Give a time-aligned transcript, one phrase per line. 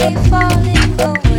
[0.00, 1.29] keep falling.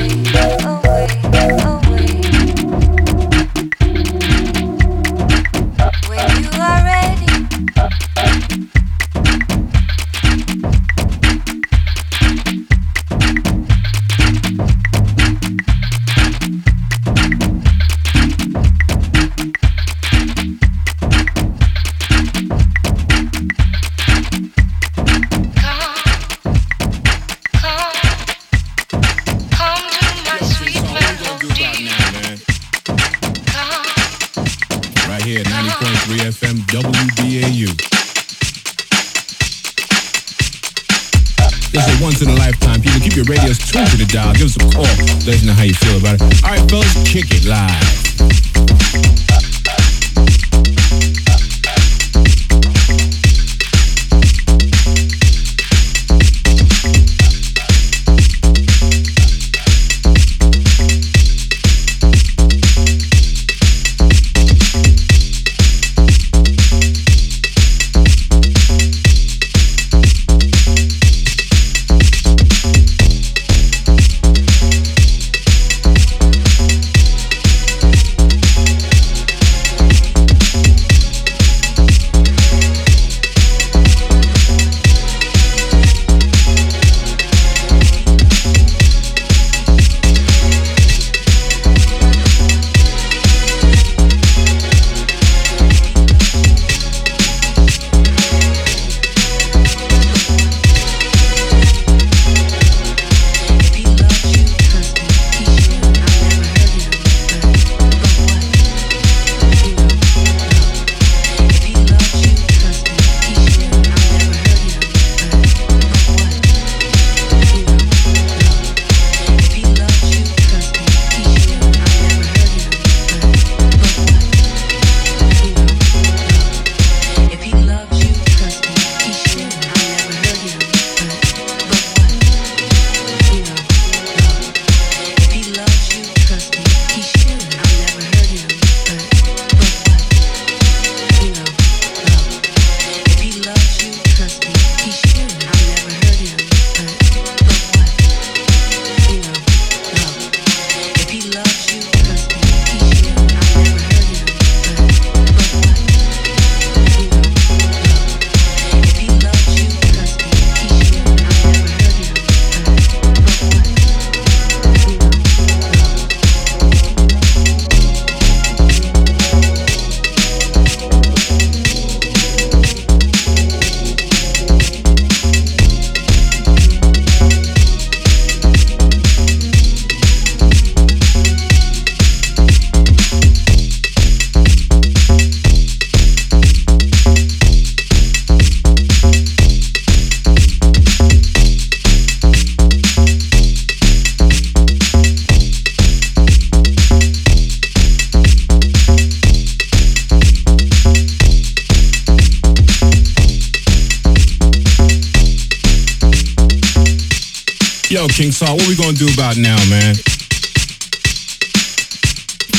[209.32, 209.96] About now, man?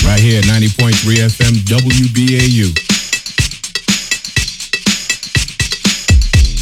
[0.04, 2.72] Right here at 90.3 FM WBAU.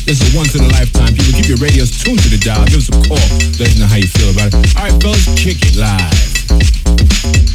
[0.07, 1.15] This is a once in a lifetime.
[1.15, 2.65] People, keep your radios tuned to the dial.
[2.67, 3.19] Give us a call.
[3.59, 4.77] Let us know how you feel about it.
[4.77, 7.50] All right, fellas, kick it live.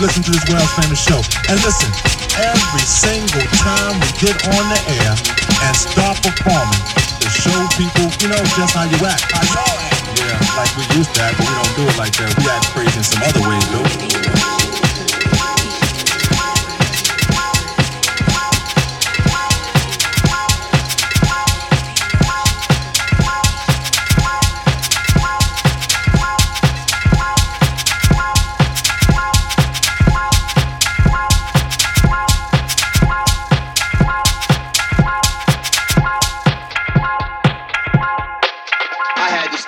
[0.00, 1.20] Everybody just keep listening to this world's famous show.
[1.48, 1.90] And listen,
[2.40, 5.12] every single time we get on the air
[5.68, 6.82] and start performing,
[7.20, 9.28] to show people, you know, just how you act.
[9.32, 10.00] How y'all act.
[10.20, 12.32] Yeah, like we used to act, but we don't do it like that.
[12.38, 13.89] We act crazy in some other ways, though.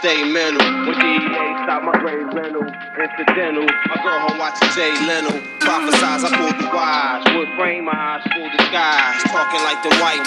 [0.03, 0.67] Stay mental.
[0.85, 3.67] When DEA stopped my grave rental, incidental.
[3.87, 5.31] My girl home watching Jay Leno.
[5.61, 7.25] Prophesize, I pulled the wise.
[7.37, 9.23] Wood frame my eyes, full disguise.
[9.31, 10.27] Talking like the white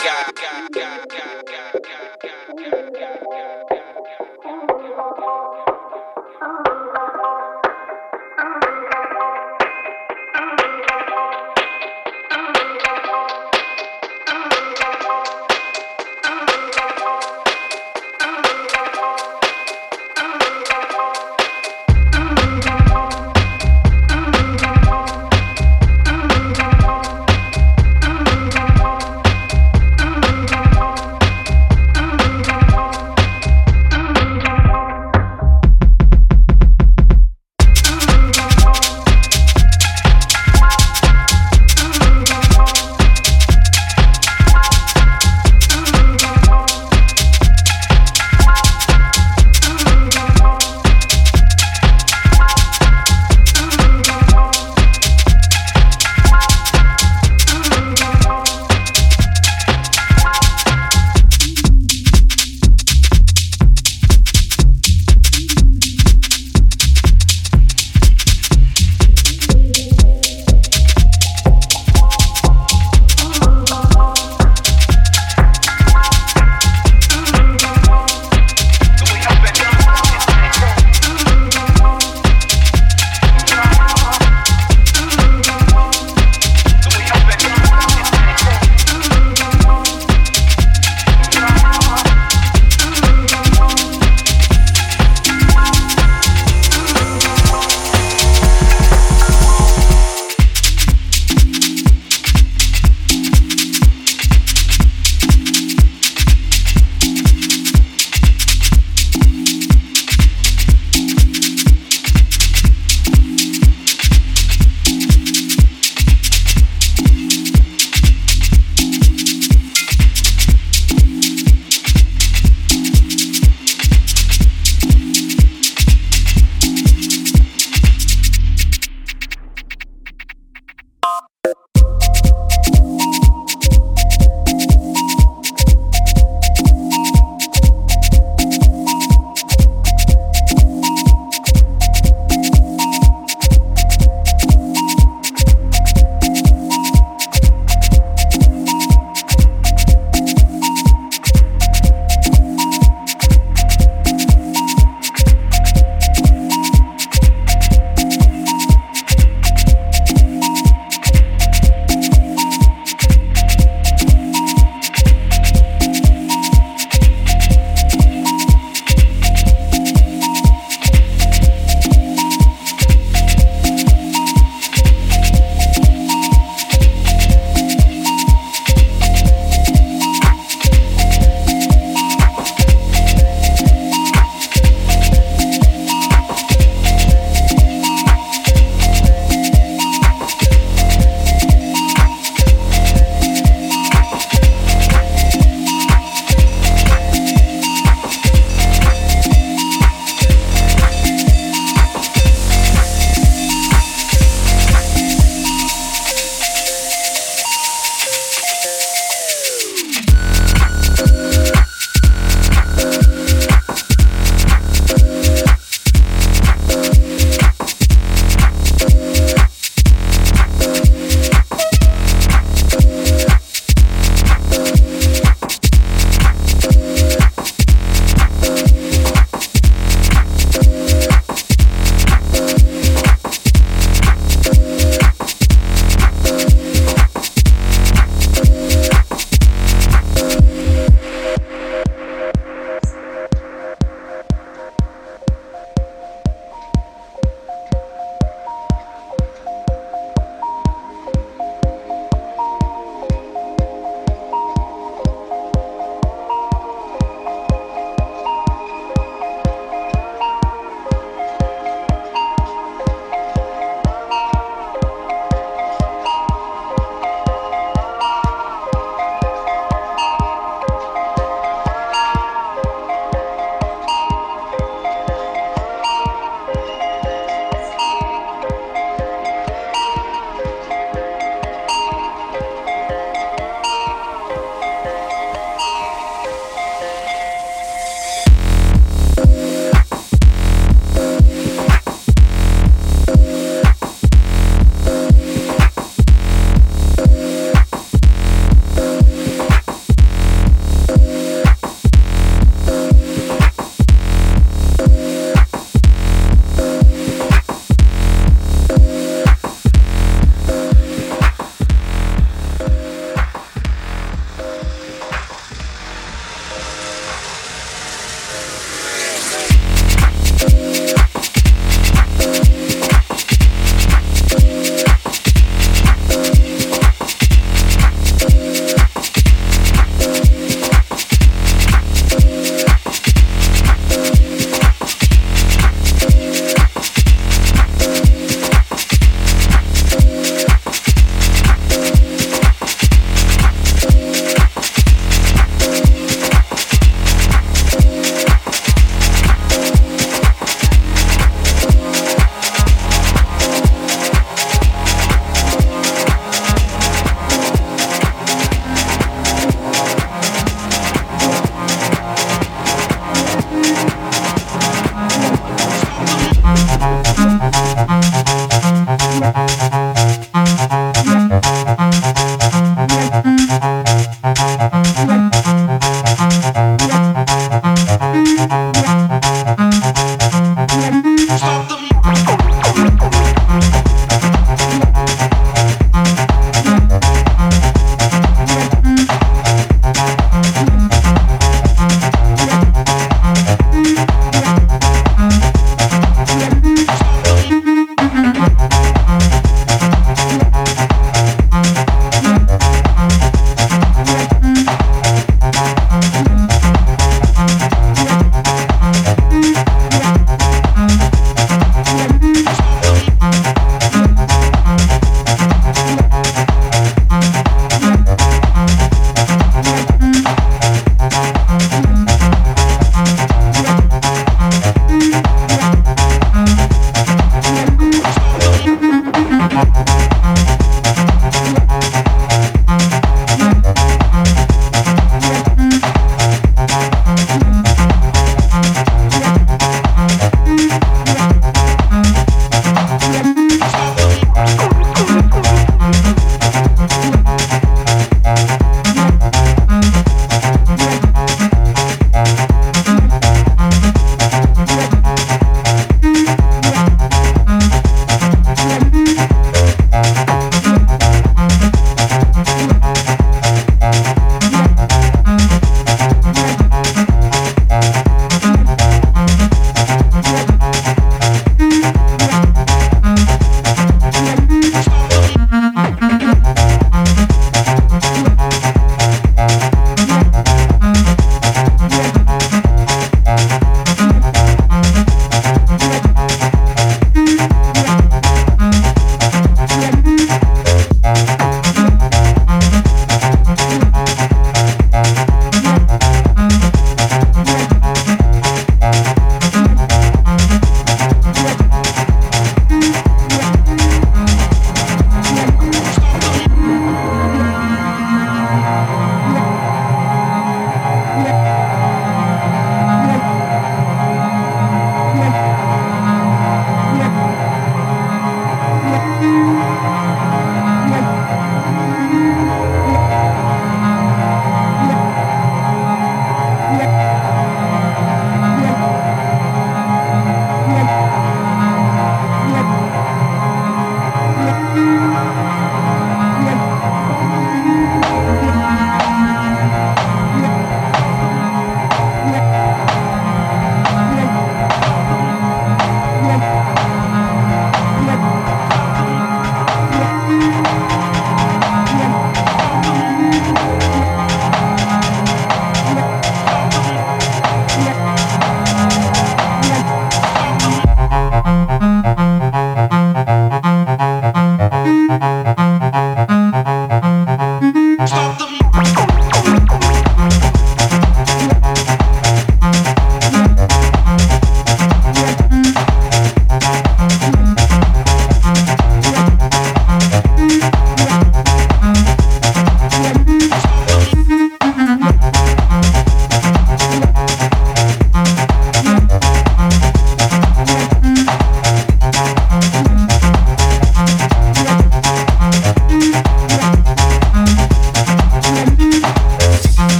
[2.71, 2.81] guy.